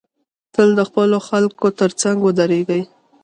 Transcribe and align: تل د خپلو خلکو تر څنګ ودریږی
تل 0.53 0.69
د 0.79 0.81
خپلو 0.89 1.17
خلکو 1.27 1.67
تر 1.79 1.91
څنګ 2.01 2.17
ودریږی 2.21 2.81